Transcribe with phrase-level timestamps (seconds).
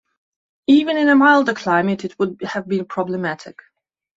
[0.65, 3.59] Even in a milder climate, it would have been problematic.